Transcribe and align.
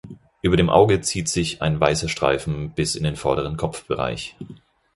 Über 0.41 0.57
dem 0.57 0.71
Auge 0.71 1.01
zieht 1.01 1.29
sich 1.29 1.61
ein 1.61 1.79
weißer 1.79 2.09
Streifen 2.09 2.71
bis 2.71 2.95
in 2.95 3.03
den 3.03 3.15
vorderen 3.15 3.55
Kopfbereich. 3.55 4.35